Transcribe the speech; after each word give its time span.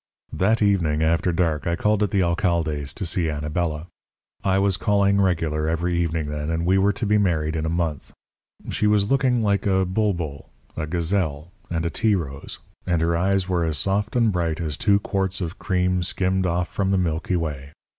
"That 0.33 0.63
evening 0.63 1.03
after 1.03 1.31
dark 1.31 1.67
I 1.67 1.75
called 1.75 2.01
at 2.01 2.09
the 2.09 2.23
alcalde's 2.23 2.91
to 2.95 3.05
see 3.05 3.29
Anabela. 3.29 3.85
I 4.43 4.57
was 4.57 4.75
calling 4.75 5.21
regular 5.21 5.67
every 5.67 5.93
evening 5.99 6.25
then, 6.31 6.49
and 6.49 6.65
we 6.65 6.79
were 6.79 6.91
to 6.91 7.05
be 7.05 7.19
married 7.19 7.55
in 7.55 7.67
a 7.67 7.69
month. 7.69 8.11
She 8.71 8.87
was 8.87 9.11
looking 9.11 9.43
like 9.43 9.67
a 9.67 9.85
bulbul, 9.85 10.49
a 10.75 10.87
gazelle, 10.87 11.51
and 11.69 11.85
a 11.85 11.91
tea 11.91 12.15
rose, 12.15 12.57
and 12.87 12.99
her 12.99 13.15
eyes 13.15 13.47
were 13.47 13.63
as 13.63 13.77
soft 13.77 14.15
and 14.15 14.31
bright 14.31 14.59
as 14.59 14.75
two 14.75 14.97
quarts 14.97 15.39
of 15.39 15.59
cream 15.59 16.01
skimmed 16.01 16.47
off 16.47 16.67
from 16.69 16.89
the 16.89 16.97
Milky 16.97 17.35
Way. 17.35 17.71